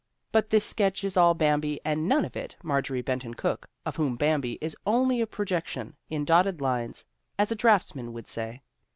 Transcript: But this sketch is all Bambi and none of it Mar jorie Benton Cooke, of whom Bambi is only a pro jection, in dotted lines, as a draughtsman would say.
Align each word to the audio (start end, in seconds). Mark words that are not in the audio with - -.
But 0.31 0.49
this 0.49 0.65
sketch 0.65 1.03
is 1.03 1.15
all 1.15 1.35
Bambi 1.35 1.79
and 1.85 2.09
none 2.09 2.25
of 2.25 2.35
it 2.35 2.55
Mar 2.63 2.81
jorie 2.81 3.05
Benton 3.05 3.35
Cooke, 3.35 3.69
of 3.85 3.97
whom 3.97 4.15
Bambi 4.15 4.57
is 4.59 4.75
only 4.83 5.21
a 5.21 5.27
pro 5.27 5.45
jection, 5.45 5.93
in 6.09 6.25
dotted 6.25 6.59
lines, 6.59 7.05
as 7.37 7.51
a 7.51 7.55
draughtsman 7.55 8.11
would 8.11 8.27
say. 8.27 8.63